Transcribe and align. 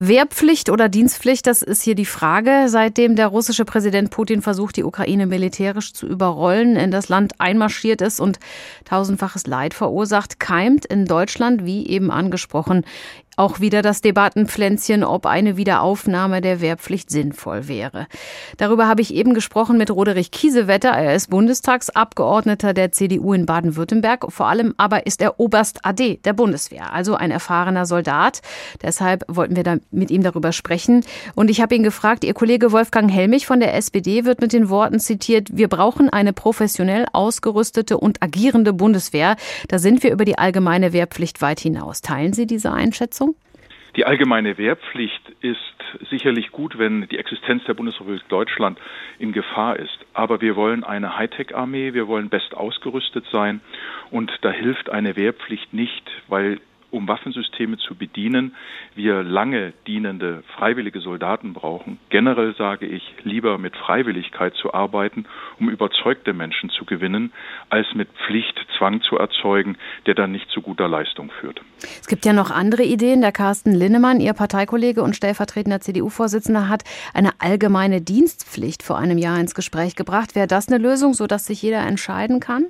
Wehrpflicht 0.00 0.70
oder 0.70 0.88
Dienstpflicht, 0.88 1.44
das 1.48 1.60
ist 1.60 1.82
hier 1.82 1.96
die 1.96 2.04
Frage. 2.04 2.66
Seitdem 2.68 3.16
der 3.16 3.26
russische 3.26 3.64
Präsident 3.64 4.10
Putin 4.10 4.42
versucht, 4.42 4.76
die 4.76 4.84
Ukraine 4.84 5.26
militärisch 5.26 5.92
zu 5.92 6.06
überrollen, 6.06 6.76
in 6.76 6.92
das 6.92 7.08
Land 7.08 7.32
einmarschiert 7.38 8.00
ist 8.00 8.20
und 8.20 8.38
tausendfaches 8.84 9.48
Leid 9.48 9.74
verursacht, 9.74 10.38
keimt 10.38 10.86
in 10.86 11.04
Deutschland, 11.04 11.64
wie 11.64 11.88
eben 11.88 12.12
angesprochen, 12.12 12.84
auch 13.38 13.60
wieder 13.60 13.82
das 13.82 14.00
Debattenpflänzchen, 14.00 15.04
ob 15.04 15.26
eine 15.26 15.56
Wiederaufnahme 15.56 16.40
der 16.40 16.60
Wehrpflicht 16.60 17.10
sinnvoll 17.10 17.68
wäre. 17.68 18.06
Darüber 18.56 18.88
habe 18.88 19.00
ich 19.00 19.14
eben 19.14 19.32
gesprochen 19.32 19.78
mit 19.78 19.90
Roderich 19.90 20.30
Kiesewetter. 20.30 20.90
Er 20.90 21.14
ist 21.14 21.30
Bundestagsabgeordneter 21.30 22.74
der 22.74 22.92
CDU 22.92 23.32
in 23.32 23.46
Baden-Württemberg. 23.46 24.32
Vor 24.32 24.46
allem 24.46 24.74
aber 24.76 25.06
ist 25.06 25.22
er 25.22 25.38
Oberst 25.38 25.84
AD 25.84 26.20
der 26.24 26.32
Bundeswehr, 26.32 26.92
also 26.92 27.14
ein 27.14 27.30
erfahrener 27.30 27.86
Soldat. 27.86 28.40
Deshalb 28.82 29.24
wollten 29.28 29.54
wir 29.54 29.62
da 29.62 29.76
mit 29.90 30.10
ihm 30.10 30.22
darüber 30.22 30.52
sprechen. 30.52 31.04
Und 31.34 31.48
ich 31.48 31.60
habe 31.60 31.74
ihn 31.74 31.82
gefragt, 31.84 32.24
Ihr 32.24 32.34
Kollege 32.34 32.72
Wolfgang 32.72 33.10
Helmich 33.10 33.46
von 33.46 33.60
der 33.60 33.74
SPD 33.74 34.24
wird 34.24 34.40
mit 34.40 34.52
den 34.52 34.68
Worten 34.68 34.98
zitiert, 34.98 35.56
wir 35.56 35.68
brauchen 35.68 36.08
eine 36.10 36.32
professionell 36.32 37.06
ausgerüstete 37.12 37.98
und 37.98 38.22
agierende 38.22 38.72
Bundeswehr. 38.72 39.36
Da 39.68 39.78
sind 39.78 40.02
wir 40.02 40.12
über 40.12 40.24
die 40.24 40.38
allgemeine 40.38 40.92
Wehrpflicht 40.92 41.40
weit 41.40 41.60
hinaus. 41.60 42.00
Teilen 42.00 42.32
Sie 42.32 42.46
diese 42.46 42.72
Einschätzung? 42.72 43.27
Die 43.98 44.06
allgemeine 44.06 44.58
Wehrpflicht 44.58 45.28
ist 45.40 45.58
sicherlich 46.08 46.52
gut, 46.52 46.78
wenn 46.78 47.08
die 47.08 47.18
Existenz 47.18 47.64
der 47.64 47.74
Bundesrepublik 47.74 48.28
Deutschland 48.28 48.78
in 49.18 49.32
Gefahr 49.32 49.76
ist. 49.76 49.98
Aber 50.14 50.40
wir 50.40 50.54
wollen 50.54 50.84
eine 50.84 51.18
Hightech-Armee, 51.18 51.94
wir 51.94 52.06
wollen 52.06 52.28
best 52.28 52.54
ausgerüstet 52.54 53.26
sein 53.32 53.60
und 54.12 54.30
da 54.42 54.52
hilft 54.52 54.88
eine 54.88 55.16
Wehrpflicht 55.16 55.74
nicht, 55.74 56.08
weil 56.28 56.60
um 56.90 57.08
Waffensysteme 57.08 57.76
zu 57.78 57.94
bedienen, 57.94 58.54
wir 58.94 59.22
lange 59.22 59.72
dienende 59.86 60.42
freiwillige 60.56 61.00
Soldaten 61.00 61.52
brauchen. 61.52 61.98
Generell 62.08 62.54
sage 62.56 62.86
ich, 62.86 63.02
lieber 63.24 63.58
mit 63.58 63.76
Freiwilligkeit 63.76 64.54
zu 64.54 64.74
arbeiten, 64.74 65.26
um 65.60 65.68
überzeugte 65.68 66.32
Menschen 66.32 66.70
zu 66.70 66.84
gewinnen, 66.84 67.32
als 67.68 67.86
mit 67.94 68.08
Pflicht 68.26 68.58
Zwang 68.78 69.02
zu 69.02 69.16
erzeugen, 69.16 69.76
der 70.06 70.14
dann 70.14 70.32
nicht 70.32 70.48
zu 70.50 70.62
guter 70.62 70.88
Leistung 70.88 71.30
führt. 71.40 71.60
Es 72.00 72.06
gibt 72.06 72.24
ja 72.24 72.32
noch 72.32 72.50
andere 72.50 72.84
Ideen. 72.84 73.20
Der 73.20 73.32
Carsten 73.32 73.74
Linnemann, 73.74 74.20
Ihr 74.20 74.32
Parteikollege 74.32 75.02
und 75.02 75.16
stellvertretender 75.16 75.80
CDU-Vorsitzender, 75.80 76.68
hat 76.68 76.84
eine 77.14 77.32
allgemeine 77.38 78.00
Dienstpflicht 78.00 78.82
vor 78.82 78.98
einem 78.98 79.18
Jahr 79.18 79.38
ins 79.38 79.54
Gespräch 79.54 79.96
gebracht. 79.96 80.34
Wäre 80.34 80.46
das 80.46 80.68
eine 80.68 80.78
Lösung, 80.78 81.14
sodass 81.14 81.46
sich 81.46 81.62
jeder 81.62 81.80
entscheiden 81.80 82.40
kann? 82.40 82.66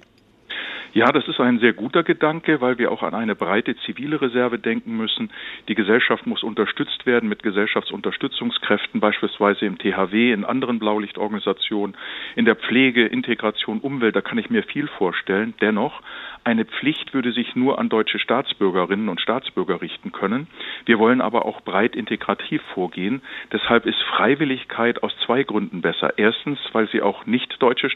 Ja, 0.99 1.13
das 1.13 1.29
ist 1.29 1.39
ein 1.39 1.61
sehr 1.61 1.75
guter 1.75 2.03
Gedanke, 2.03 2.61
weil 2.61 2.77
wir 2.79 2.91
auch 2.91 3.05
an 3.05 3.15
eine 3.15 3.37
breite 3.37 3.77
zivile 3.87 4.21
Reserve 4.21 4.59
denken 4.59 4.97
müssen. 4.97 5.31
Die 5.69 5.77
Gesellschaft 5.77 6.27
muss 6.27 6.43
unterstützt 6.43 7.07
werden 7.07 7.29
mit 7.29 7.45
Gesellschaftsunterstützungskräften, 7.45 8.99
beispielsweise 8.99 9.65
im 9.65 9.79
THW, 9.79 10.33
in 10.33 10.45
anderen 10.45 10.81
Blaulichtorganisationen, 10.81 11.97
in 12.35 12.47
der 12.47 12.57
Pflege, 12.57 13.07
Integration, 13.07 13.79
Umwelt. 13.79 14.17
Da 14.17 14.23
kann 14.23 14.39
ich 14.39 14.51
mir 14.51 14.65
viel 14.65 14.89
vorstellen. 14.89 15.55
Dennoch, 15.61 16.03
eine 16.43 16.65
Pflicht 16.65 17.15
würde 17.15 17.31
sich 17.31 17.55
nur 17.55 17.79
an 17.79 17.91
deutsche 17.91 18.19
Staatsbürgerinnen 18.19 19.09
und 19.09 19.21
Staatsbürger 19.21 19.81
richten 19.81 20.11
können. 20.11 20.49
Wir 20.85 20.99
wollen 20.99 21.21
aber 21.21 21.45
auch 21.45 21.61
breit 21.61 21.95
integrativ 21.95 22.61
vorgehen. 22.75 23.23
Deshalb 23.53 23.87
ist 23.87 24.03
Freiwilligkeit 24.17 25.05
aus 25.05 25.13
zwei 25.25 25.45
Gründen 25.45 25.81
besser. 25.81 26.15
Erstens, 26.17 26.59
weil 26.73 26.89
sie 26.89 27.03
auch 27.03 27.25
nicht 27.27 27.63
deutsche 27.63 27.89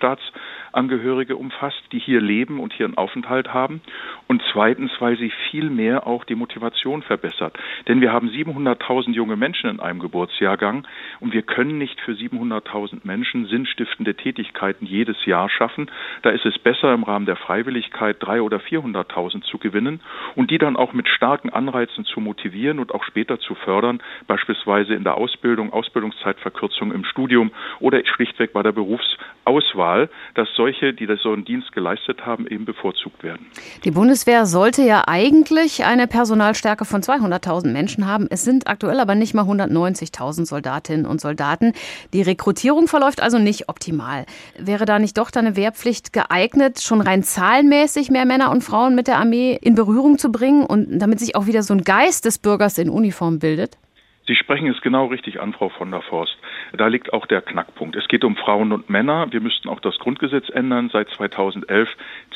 Staatsangehörige 0.73 1.37
umfasst, 1.37 1.83
die 1.93 1.99
hier 1.99 2.21
leben 2.21 2.59
und 2.59 2.73
hier 2.73 2.87
einen 2.87 2.97
Aufenthalt 2.97 3.53
haben. 3.53 3.83
Und 4.27 4.43
zweitens, 4.53 4.91
weil 5.01 5.19
sie 5.19 5.31
viel 5.51 5.69
mehr 5.69 6.07
auch 6.07 6.25
die 6.25 6.35
Motivation 6.35 7.03
verbessert. 7.03 7.59
Denn 7.89 8.01
wir 8.01 8.13
haben 8.13 8.29
700.000 8.29 9.13
junge 9.13 9.37
Menschen 9.37 9.69
in 9.69 9.81
einem 9.81 10.01
Geburtsjahrgang 10.01 10.87
und 11.21 11.35
wir 11.35 11.43
können 11.43 11.79
nicht 11.79 12.01
für 12.01 12.13
700.000 12.13 13.01
Menschen 13.05 13.47
sinnstiftende 13.47 14.15
Tätigkeiten 14.15 14.87
jedes 14.87 15.25
Jahr 15.27 15.51
schaffen. 15.51 15.91
Da 16.23 16.31
ist 16.31 16.47
es 16.47 16.59
besser 16.59 16.95
im 16.95 17.03
Rahmen 17.03 17.27
der 17.27 17.37
Freiwilligkeit 17.37 18.17
drei 18.21 18.41
oder 18.41 18.59
400.000 18.59 19.43
zu 19.43 19.59
gewinnen 19.59 20.01
und 20.35 20.51
die 20.51 20.59
dann 20.59 20.77
auch 20.77 20.93
mit 20.93 21.09
starken 21.09 21.51
Anreizen 21.51 22.05
zu 22.05 22.21
motivieren 22.21 22.79
und 22.79 22.95
auch 22.95 23.05
später 23.05 23.39
zu 23.39 23.55
fördern, 23.55 24.03
beispielsweise 24.27 24.95
in 24.95 25.05
der 25.05 25.17
Ausbildung, 25.17 25.73
Ausbildungszeitverkürzung 25.73 26.93
im 26.93 27.05
Studium 27.05 27.51
oder 27.81 28.05
schlichtweg 28.07 28.53
bei 28.53 28.63
der 28.63 28.73
Berufsauswahl, 28.73 30.09
dass 30.35 30.49
solche, 30.63 30.95
die 30.95 31.09
so 31.21 31.33
einen 31.33 31.45
Dienst 31.45 31.73
geleistet 31.73 32.25
haben, 32.25 32.47
eben 32.47 32.65
bevorzugt 32.65 33.25
werden. 33.25 33.47
Die 33.85 33.91
Bundeswehr 33.91 34.47
sollte 34.47 34.83
ja 34.83 35.03
eigentlich 35.09 35.85
eine 35.85 36.07
Personalstärke 36.07 36.85
von 36.85 37.03
200.000 37.03 37.73
Menschen 37.73 38.07
haben. 38.07 38.29
Es 38.31 38.45
sind 38.45 38.69
aktuell 38.69 39.01
aber 39.01 39.17
nicht 39.17 39.35
mal 39.35 39.45
190.000 39.45 40.47
Soldatinnen 40.47 41.05
und 41.05 41.21
Soldaten. 41.21 41.73
Die 42.13 42.23
Rekrutierung 42.23 42.87
verläuft 42.87 43.21
also 43.21 43.39
nicht 43.39 43.69
optimal. 43.69 44.25
Wäre 44.57 44.85
da 44.85 45.01
nicht 45.01 45.19
doch 45.19 45.33
eine 45.35 45.57
Wehrpflicht 45.57 46.13
geeignet, 46.13 46.81
schon 46.81 47.01
rein 47.01 47.25
zahlenmäßig 47.25 48.11
mehr 48.11 48.27
Männer 48.27 48.53
und 48.53 48.63
Frauen 48.63 48.95
mit 48.95 49.09
der 49.09 49.19
Armee 49.19 49.59
in 49.61 49.75
Berührung 49.75 50.19
zu 50.19 50.31
bringen 50.31 50.65
und 50.65 51.01
damit 51.01 51.19
sich 51.19 51.35
auch 51.35 51.47
wieder 51.47 51.65
so 51.65 51.75
ein 51.75 51.83
Geist 51.83 52.25
des 52.25 52.39
Bürgers 52.39 52.79
in 52.79 52.89
Uniform 52.89 53.41
bildet? 53.41 53.79
Sie 54.25 54.37
sprechen 54.37 54.69
es 54.69 54.81
genau 54.83 55.07
richtig 55.07 55.41
an, 55.41 55.53
Frau 55.53 55.69
von 55.69 55.91
der 55.91 56.01
Forst. 56.01 56.37
Da 56.73 56.87
liegt 56.87 57.13
auch 57.13 57.27
der 57.27 57.43
Knackpunkt. 57.43 57.97
Es 57.97 58.07
geht 58.07 58.23
um 58.23 58.37
Frauen 58.37 58.71
und 58.71 58.89
Männer. 58.89 59.27
Wir 59.33 59.41
müssten 59.41 59.69
auch 59.69 59.81
das 59.81 59.99
Grundgesetz 59.99 60.49
ändern. 60.49 60.91
Seit 60.93 61.09
2011 61.11 61.89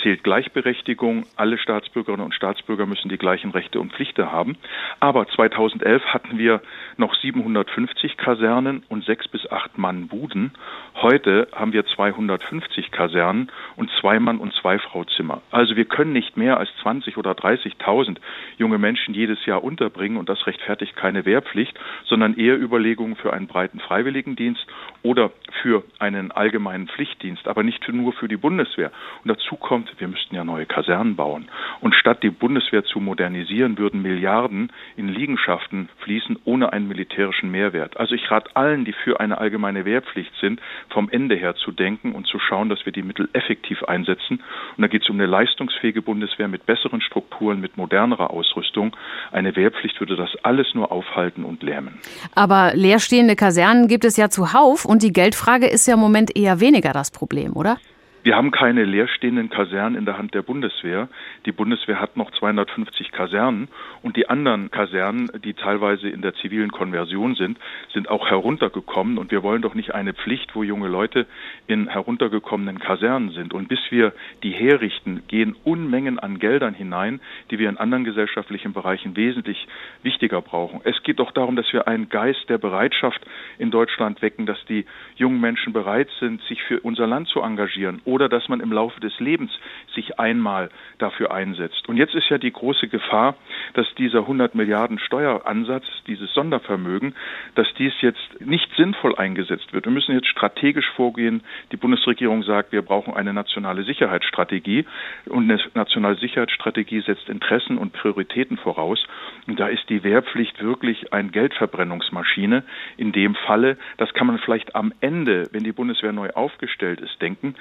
zählt 0.03 0.25
Gleichberechtigung. 0.25 1.27
Alle 1.37 1.59
Staatsbürgerinnen 1.59 2.25
und 2.25 2.35
Staatsbürger 2.35 2.87
müssen 2.87 3.09
die 3.09 3.19
gleichen 3.19 3.53
Rechte 3.53 3.79
und 3.79 3.93
Pflichten 3.93 4.33
haben. 4.33 4.57
Aber 4.99 5.29
2011 5.29 6.03
hatten 6.07 6.39
wir 6.39 6.61
noch 6.97 7.15
750 7.15 8.17
Kasernen 8.17 8.83
und 8.89 9.05
sechs 9.05 9.29
bis 9.29 9.49
acht 9.53 9.79
Mann 9.79 10.09
Buden. 10.09 10.55
Heute 10.97 11.47
haben 11.55 11.73
wir 11.73 11.87
250 11.87 12.91
Kasernen 12.91 13.53
und 13.77 13.93
zwei 14.01 14.19
Mann 14.19 14.39
und 14.39 14.53
zwei 14.55 14.81
Frau 14.81 15.05
Zimmer. 15.05 15.41
Also 15.53 15.77
wir 15.77 15.85
können 15.85 16.13
nicht 16.13 16.37
mehr 16.37 16.59
als 16.59 16.71
20 16.83 17.17
oder 17.17 17.33
30.000 17.33 18.17
junge 18.59 18.79
Menschen 18.79 19.15
jedes 19.15 19.47
Jahr 19.47 19.63
unterbringen 19.63 20.17
und 20.17 20.29
das 20.29 20.49
rechtfertigt 20.49 20.97
keine 20.97 21.25
Wehrpflicht 21.25 21.76
sondern 22.05 22.37
eher 22.37 22.61
Überlegungen 22.61 23.17
für 23.17 23.33
einen 23.33 23.47
breiten 23.47 23.81
Freiwilligendienst 23.81 24.67
oder 25.03 25.31
für 25.63 25.85
einen 25.99 26.31
allgemeinen 26.33 26.89
Pflichtdienst, 26.89 27.49
aber 27.49 27.63
nicht 27.63 27.87
nur 27.89 28.13
für 28.13 28.29
die 28.29 28.37
Bundeswehr. 28.37 28.91
Und 29.25 29.29
dazu 29.29 29.57
kommt, 29.57 29.93
wir 29.99 30.09
müssten 30.09 30.35
ja 30.35 30.45
neue 30.45 30.67
Kasernen 30.67 31.17
bauen. 31.17 31.49
Und 31.81 31.95
statt 31.95 32.23
die 32.23 32.31
Bundeswehr 32.31 32.85
zu 32.85 33.01
modernisieren, 33.01 33.79
würden 33.79 34.03
Milliarden 34.03 34.73
in 34.97 35.09
Liegenschaften 35.09 35.89
fließen 35.99 36.39
ohne 36.45 36.73
einen 36.73 36.89
militärischen 36.89 37.51
Mehrwert. 37.51 37.97
Also 37.97 38.15
ich 38.15 38.31
rate 38.31 38.55
allen, 38.55 38.85
die 38.85 38.93
für 38.93 39.21
eine 39.21 39.39
allgemeine 39.39 39.85
Wehrpflicht 39.85 40.33
sind, 40.41 40.61
vom 40.91 41.09
Ende 41.11 41.37
her 41.37 41.55
zu 41.55 41.73
denken 41.73 42.13
und 42.13 42.27
zu 42.27 42.39
schauen, 42.39 42.69
dass 42.69 42.85
wir 42.85 42.93
die 42.93 43.03
Mittel 43.03 43.29
effektiv 43.33 43.83
einsetzen. 43.85 44.43
Und 44.77 44.83
da 44.83 44.89
geht 44.89 45.03
es 45.03 45.11
um 45.11 45.17
eine 45.17 45.27
leistungsfähige 45.27 46.03
Bundeswehr 46.03 46.49
mit 46.49 46.67
besseren 46.67 47.01
Strukturen, 47.01 47.61
mit 47.61 47.77
modernerer 47.77 48.31
Ausrüstung. 48.31 48.97
Eine 49.33 49.57
Wehrpflicht 49.57 50.01
würde 50.01 50.17
das 50.17 50.35
alles 50.43 50.75
nur 50.75 50.93
aufhalten 50.93 51.45
und 51.45 51.63
lähmen. 51.67 51.99
Aber 52.35 52.73
leerstehende 52.75 53.37
Kasernen 53.37 53.89
gibt 53.89 54.05
es 54.05 54.17
ja 54.17 54.31
zuhauf 54.31 54.85
und 54.85 55.03
die 55.03 55.13
Geldfrage 55.13 55.67
ist 55.67 55.87
ja 55.87 55.95
im 55.95 56.01
Moment 56.01 56.35
eher 56.35 56.61
weniger 56.61 56.93
das 56.93 57.11
Problem, 57.11 57.55
oder? 57.55 57.79
Wir 58.27 58.35
haben 58.35 58.51
keine 58.51 58.85
leerstehenden 58.85 59.51
Kasernen 59.51 59.97
in 59.97 60.05
der 60.05 60.19
Hand 60.19 60.35
der 60.35 60.43
Bundeswehr. 60.43 61.09
Die 61.45 61.53
Bundeswehr 61.53 62.01
hat 62.01 62.17
noch 62.17 62.33
250 62.33 63.13
Kasernen 63.13 63.69
und 64.03 64.17
die 64.17 64.29
anderen 64.29 64.73
Kasernen, 64.73 65.31
die 65.45 65.55
teilweise 65.55 66.09
in 66.09 66.23
der 66.23 66.35
zivilen 66.35 66.73
Konversion 66.73 67.37
sind, 67.37 67.57
sind 67.93 68.09
auch 68.09 68.29
heruntergekommen 68.29 69.19
und 69.19 69.31
wir 69.31 69.45
wollen 69.45 69.63
doch 69.63 69.75
nicht 69.75 69.95
eine 69.95 70.13
Pflicht, 70.13 70.57
wo 70.57 70.65
junge 70.65 70.89
Leute 70.89 71.29
in 71.69 71.87
heruntergekommenen 71.87 72.81
Kasernen 72.81 73.31
sind. 73.31 73.55
Und 73.55 73.69
bis 73.69 73.79
wir 73.91 74.13
die 74.43 74.51
herrichten, 74.51 75.23
gehen 75.29 75.55
Unmengen 75.63 76.19
an 76.19 76.41
Geldern 76.41 76.75
hinein, 76.75 77.21
die 77.53 77.61
wir 77.61 77.69
in 77.69 77.77
anderen 77.77 78.03
gesellschaftlichen 78.03 78.73
Bereichen 78.73 79.17
wesentlich 79.17 79.69
wichtiger 80.03 80.43
brauchen. 80.43 80.81
Es 80.83 81.01
geht 81.05 81.21
doch 81.21 81.31
darum, 81.31 81.55
dass 81.55 81.73
wir 81.73 81.87
einen 81.87 82.09
Geist 82.09 82.49
der 82.49 82.59
Bereitschaft 82.59 83.25
in 83.59 83.71
Deutschland 83.71 84.21
wecken, 84.21 84.47
dass 84.47 84.59
die 84.65 84.85
jungen 85.15 85.41
Menschen 85.41 85.73
bereit 85.73 86.09
sind, 86.19 86.43
sich 86.49 86.61
für 86.65 86.81
unser 86.81 87.07
Land 87.07 87.29
zu 87.29 87.41
engagieren 87.41 88.01
oder 88.05 88.16
dass 88.17 88.49
man 88.49 88.61
im 88.61 88.73
Laufe 88.73 89.01
des 89.01 89.19
Lebens 89.21 89.51
sich 89.95 90.19
einmal 90.19 90.71
dafür 90.99 91.33
einsetzt. 91.33 91.89
Und 91.89 91.97
jetzt 91.97 92.15
ist 92.15 92.29
ja 92.29 92.39
die 92.39 92.53
große 92.53 92.89
Gefahr, 92.89 93.37
dass 93.75 93.87
dieser 93.95 94.21
100 94.21 94.55
Milliarden 94.55 94.99
Steueransatz, 94.99 95.85
dieses 96.07 96.33
Sondervermögen, 96.33 97.15
dass 97.55 97.67
dies 97.79 97.93
jetzt 98.01 98.41
nicht 98.41 98.71
sinnvoll 98.77 99.15
eingesetzt 99.17 99.73
wird. 99.73 99.85
Wir 99.85 99.93
müssen 99.93 100.15
jetzt 100.15 100.29
strategisch 100.29 100.89
vorgehen. 100.97 101.43
Die 101.73 101.77
Bundesregierung 101.77 102.43
sagt, 102.43 102.73
wir 102.73 102.83
brauchen 102.83 103.15
eine 103.15 103.33
nationale 103.33 103.85
Sicherheitsstrategie 103.85 104.87
und 105.27 105.51
eine 105.51 105.61
nationale 105.75 106.17
Sicherheitsstrategie 106.17 107.01
setzt 107.01 107.29
Interessen 107.29 107.79
und 107.79 107.93
Prioritäten 107.93 108.57
voraus. 108.57 109.07
Und 109.47 109.61
da 109.61 109.69
ist 109.69 109.89
die 109.89 110.03
Wehrpflicht 110.03 110.63
wirklich 110.63 111.13
ein 111.13 111.31
Geldverbrennungsmaschine. 111.31 112.65
In 112.97 113.13
dem 113.13 113.35
Falle, 113.35 113.77
das 113.97 114.13
kann 114.15 114.27
man 114.27 114.39
vielleicht 114.39 114.75
am 114.75 114.93
Ende, 115.01 115.49
wenn 115.53 115.65
die 115.65 115.73
Bundeswehr 115.73 116.13
neu 116.13 116.31
aufgestellt 116.31 117.01
ist, 117.01 117.21
denken. 117.21 117.55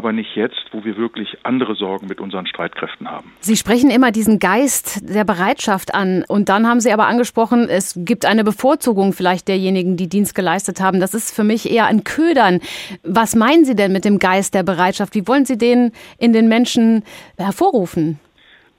Aber 0.00 0.14
nicht 0.14 0.34
jetzt, 0.34 0.56
wo 0.72 0.82
wir 0.82 0.96
wirklich 0.96 1.36
andere 1.42 1.74
Sorgen 1.74 2.06
mit 2.06 2.22
unseren 2.22 2.46
Streitkräften 2.46 3.10
haben. 3.10 3.32
Sie 3.40 3.54
sprechen 3.54 3.90
immer 3.90 4.12
diesen 4.12 4.38
Geist 4.38 5.06
der 5.14 5.24
Bereitschaft 5.24 5.94
an 5.94 6.24
und 6.26 6.48
dann 6.48 6.66
haben 6.66 6.80
Sie 6.80 6.90
aber 6.90 7.06
angesprochen, 7.06 7.68
es 7.68 7.92
gibt 7.94 8.24
eine 8.24 8.42
Bevorzugung 8.42 9.12
vielleicht 9.12 9.46
derjenigen, 9.46 9.98
die 9.98 10.08
Dienst 10.08 10.34
geleistet 10.34 10.80
haben. 10.80 11.00
Das 11.00 11.12
ist 11.12 11.34
für 11.34 11.44
mich 11.44 11.70
eher 11.70 11.84
ein 11.84 12.02
Ködern. 12.02 12.60
Was 13.02 13.34
meinen 13.34 13.66
Sie 13.66 13.76
denn 13.76 13.92
mit 13.92 14.06
dem 14.06 14.18
Geist 14.18 14.54
der 14.54 14.62
Bereitschaft? 14.62 15.14
Wie 15.14 15.28
wollen 15.28 15.44
Sie 15.44 15.58
den 15.58 15.92
in 16.16 16.32
den 16.32 16.48
Menschen 16.48 17.04
hervorrufen? 17.36 18.18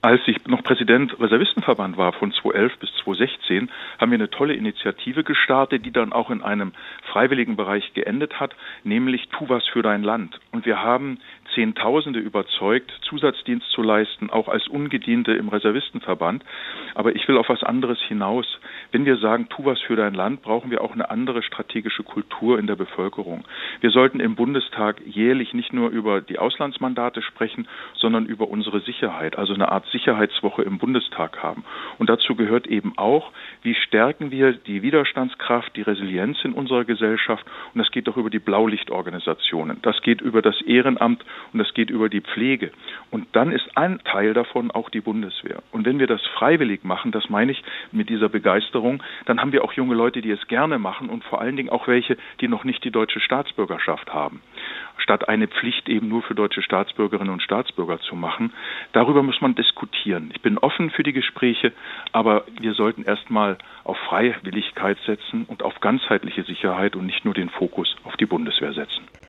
Als 0.03 0.21
ich 0.25 0.47
noch 0.47 0.63
Präsident 0.63 1.19
Reservistenverband 1.19 1.95
war 1.95 2.11
von 2.13 2.31
2011 2.31 2.79
bis 2.79 2.89
2016, 3.03 3.69
haben 3.99 4.11
wir 4.11 4.17
eine 4.17 4.31
tolle 4.31 4.55
Initiative 4.55 5.23
gestartet, 5.23 5.85
die 5.85 5.91
dann 5.91 6.11
auch 6.11 6.31
in 6.31 6.41
einem 6.41 6.73
freiwilligen 7.03 7.55
Bereich 7.55 7.93
geendet 7.93 8.39
hat, 8.39 8.55
nämlich 8.83 9.29
Tu 9.29 9.47
was 9.47 9.63
für 9.67 9.83
dein 9.83 10.01
Land. 10.01 10.39
Und 10.51 10.65
wir 10.65 10.81
haben 10.81 11.19
Zehntausende 11.53 12.19
überzeugt, 12.19 12.91
Zusatzdienst 13.01 13.69
zu 13.71 13.81
leisten, 13.81 14.29
auch 14.29 14.47
als 14.47 14.67
Ungediente 14.67 15.33
im 15.33 15.49
Reservistenverband. 15.49 16.43
Aber 16.95 17.15
ich 17.15 17.27
will 17.27 17.37
auf 17.37 17.49
was 17.49 17.63
anderes 17.63 17.99
hinaus. 18.07 18.59
Wenn 18.91 19.05
wir 19.05 19.17
sagen, 19.17 19.47
tu 19.49 19.65
was 19.65 19.79
für 19.81 19.95
dein 19.95 20.13
Land, 20.13 20.41
brauchen 20.41 20.71
wir 20.71 20.81
auch 20.81 20.93
eine 20.93 21.09
andere 21.09 21.43
strategische 21.43 22.03
Kultur 22.03 22.59
in 22.59 22.67
der 22.67 22.75
Bevölkerung. 22.75 23.45
Wir 23.81 23.91
sollten 23.91 24.19
im 24.19 24.35
Bundestag 24.35 25.01
jährlich 25.05 25.53
nicht 25.53 25.73
nur 25.73 25.89
über 25.89 26.21
die 26.21 26.39
Auslandsmandate 26.39 27.21
sprechen, 27.21 27.67
sondern 27.95 28.25
über 28.25 28.49
unsere 28.49 28.79
Sicherheit, 28.81 29.37
also 29.37 29.53
eine 29.53 29.71
Art 29.71 29.85
Sicherheitswoche 29.87 30.63
im 30.63 30.77
Bundestag 30.77 31.41
haben. 31.43 31.63
Und 31.97 32.09
dazu 32.09 32.35
gehört 32.35 32.67
eben 32.67 32.93
auch, 32.97 33.31
wie 33.61 33.75
stärken 33.75 34.31
wir 34.31 34.53
die 34.53 34.81
Widerstandskraft, 34.81 35.75
die 35.75 35.81
Resilienz 35.81 36.37
in 36.43 36.53
unserer 36.53 36.85
Gesellschaft. 36.85 37.45
Und 37.73 37.79
das 37.79 37.91
geht 37.91 38.07
doch 38.07 38.17
über 38.17 38.29
die 38.29 38.39
Blaulichtorganisationen. 38.39 39.79
Das 39.81 40.01
geht 40.01 40.21
über 40.21 40.41
das 40.41 40.61
Ehrenamt 40.61 41.23
und 41.53 41.59
das 41.59 41.73
geht 41.73 41.89
über 41.89 42.09
die 42.09 42.21
Pflege. 42.21 42.71
Und 43.09 43.27
dann 43.33 43.51
ist 43.51 43.77
ein 43.77 43.99
Teil 44.03 44.33
davon 44.33 44.71
auch 44.71 44.89
die 44.89 45.01
Bundeswehr. 45.01 45.61
Und 45.71 45.85
wenn 45.85 45.99
wir 45.99 46.07
das 46.07 46.25
freiwillig 46.27 46.83
machen, 46.83 47.11
das 47.11 47.29
meine 47.29 47.51
ich 47.51 47.63
mit 47.91 48.09
dieser 48.09 48.29
Begeisterung, 48.29 49.03
dann 49.25 49.41
haben 49.41 49.51
wir 49.51 49.63
auch 49.63 49.73
junge 49.73 49.95
Leute, 49.95 50.21
die 50.21 50.31
es 50.31 50.47
gerne 50.47 50.79
machen 50.79 51.09
und 51.09 51.23
vor 51.23 51.41
allen 51.41 51.55
Dingen 51.55 51.69
auch 51.69 51.87
welche, 51.87 52.17
die 52.39 52.47
noch 52.47 52.63
nicht 52.63 52.83
die 52.83 52.91
deutsche 52.91 53.19
Staatsbürgerschaft 53.19 54.13
haben. 54.13 54.41
Statt 54.97 55.27
eine 55.27 55.47
Pflicht 55.47 55.89
eben 55.89 56.07
nur 56.07 56.21
für 56.21 56.35
deutsche 56.35 56.61
Staatsbürgerinnen 56.61 57.33
und 57.33 57.41
Staatsbürger 57.41 57.99
zu 57.99 58.15
machen. 58.15 58.53
Darüber 58.93 59.23
muss 59.23 59.41
man 59.41 59.55
diskutieren. 59.55 60.31
Ich 60.33 60.41
bin 60.41 60.57
offen 60.57 60.91
für 60.91 61.03
die 61.03 61.13
Gespräche, 61.13 61.73
aber 62.11 62.45
wir 62.59 62.73
sollten 62.73 63.03
erstmal 63.03 63.57
auf 63.83 63.97
Freiwilligkeit 63.97 64.97
setzen 65.05 65.45
und 65.47 65.63
auf 65.63 65.79
ganzheitliche 65.79 66.43
Sicherheit 66.43 66.95
und 66.95 67.05
nicht 67.05 67.25
nur 67.25 67.33
den 67.33 67.49
Fokus 67.49 67.95
auf 68.03 68.15
die 68.17 68.25
Bundeswehr 68.25 68.73
setzen. 68.73 69.10